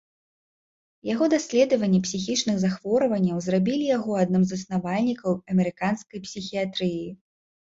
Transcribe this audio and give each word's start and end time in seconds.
Яго 1.13 1.25
даследаванне 1.33 1.99
псіхічных 2.07 2.57
захворванняў 2.65 3.37
зрабілі 3.49 3.85
яго 3.97 4.17
адным 4.25 4.41
з 4.49 4.53
заснавальнікаў 4.55 5.31
амерыканскай 5.55 6.19
псіхіятрыі. 6.27 7.07